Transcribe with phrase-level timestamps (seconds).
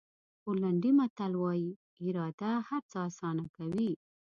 [0.41, 1.69] پولنډي متل وایي
[2.05, 3.91] اراده هر څه آسانه کوي.